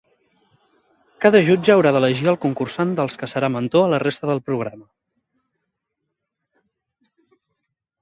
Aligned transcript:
Cada 1.25 1.41
jutge 1.49 1.73
haurà 1.73 1.91
d'elegir 1.97 2.31
al 2.33 2.39
concursant 2.47 2.95
dels 3.01 3.19
que 3.25 3.31
serà 3.35 3.51
mentor 3.59 3.87
a 3.87 3.93
la 3.95 4.03
resta 4.07 4.33
del 4.33 4.45
programa. 4.51 4.85